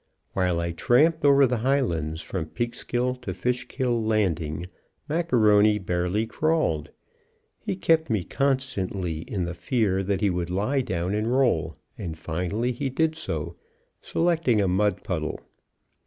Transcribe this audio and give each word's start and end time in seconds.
While 0.33 0.59
I 0.59 0.71
tramped 0.71 1.23
over 1.23 1.45
the 1.45 1.57
highlands 1.59 2.21
from 2.21 2.47
Peekskill 2.47 3.17
to 3.21 3.35
Fishkill 3.35 4.03
Landing, 4.03 4.65
Macaroni 5.07 5.77
barely 5.77 6.25
crawled. 6.25 6.89
He 7.59 7.75
kept 7.75 8.09
me 8.09 8.23
constantly 8.23 9.19
in 9.19 9.45
the 9.45 9.53
fear 9.53 10.01
that 10.01 10.21
he 10.21 10.31
would 10.31 10.49
lie 10.49 10.81
down 10.81 11.13
and 11.13 11.31
roll, 11.31 11.75
and 11.99 12.17
finally 12.17 12.71
he 12.71 12.89
did 12.89 13.15
so, 13.15 13.55
selecting 14.01 14.59
a 14.59 14.67
mud 14.67 15.03
puddle. 15.03 15.39